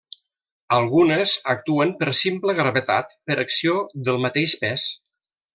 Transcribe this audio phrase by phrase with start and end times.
[0.77, 4.91] Algunes actuen per simple gravetat, per acció del mateix pes.